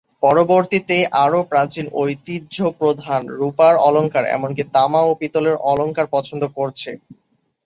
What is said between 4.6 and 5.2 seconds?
তামা ও